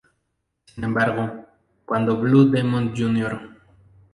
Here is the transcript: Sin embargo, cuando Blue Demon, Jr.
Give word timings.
Sin 0.65 0.83
embargo, 0.83 1.45
cuando 1.85 2.17
Blue 2.17 2.45
Demon, 2.49 2.91
Jr. 2.97 3.39